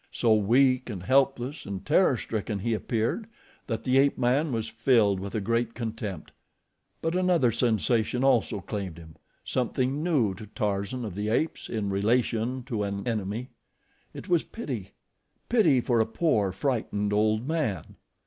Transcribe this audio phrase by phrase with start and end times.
[0.11, 3.27] So weak and helpless and terror stricken he appeared
[3.67, 6.31] that the ape man was filled with a great contempt;
[7.03, 12.63] but another sensation also claimed him something new to Tarzan of the Apes in relation
[12.63, 13.49] to an enemy.
[14.11, 14.93] It was pity
[15.49, 17.95] pity for a poor, frightened, old man.